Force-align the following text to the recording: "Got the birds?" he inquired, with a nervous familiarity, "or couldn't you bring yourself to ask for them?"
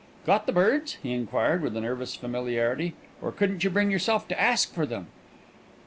"Got 0.25 0.47
the 0.47 0.51
birds?" 0.51 0.97
he 1.03 1.11
inquired, 1.11 1.61
with 1.61 1.77
a 1.77 1.81
nervous 1.81 2.15
familiarity, 2.15 2.95
"or 3.21 3.31
couldn't 3.31 3.63
you 3.63 3.69
bring 3.69 3.91
yourself 3.91 4.27
to 4.29 4.41
ask 4.41 4.73
for 4.73 4.87
them?" 4.87 5.05